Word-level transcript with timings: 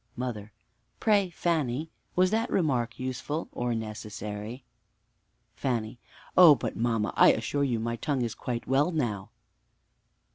Mother. 0.15 0.51
Pray, 0.99 1.29
Fanny, 1.29 1.91
was 2.15 2.31
that 2.31 2.49
remark 2.49 2.97
useful 2.97 3.49
or 3.51 3.75
necessary? 3.75 4.63
Fanny. 5.55 5.99
Oh, 6.35 6.55
but 6.55 6.75
mamma, 6.75 7.13
I 7.15 7.31
assure 7.33 7.63
you, 7.63 7.79
my 7.79 7.97
tongue 7.97 8.23
is 8.23 8.33
quite 8.33 8.65
well 8.65 8.89
now. 8.89 9.29